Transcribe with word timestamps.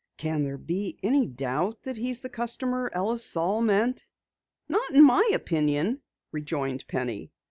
"Can 0.17 0.41
there 0.41 0.57
be 0.57 0.97
any 1.03 1.27
doubt 1.27 1.83
that 1.83 1.95
he 1.95 2.09
is 2.09 2.21
the 2.21 2.29
customer 2.29 2.89
Ellis 2.91 3.23
Saal 3.23 3.61
meant?" 3.61 4.03
"Not 4.67 4.89
in 4.93 5.03
my 5.03 5.29
opinion," 5.31 6.01
rejoined 6.31 6.87
Penny. 6.87 7.31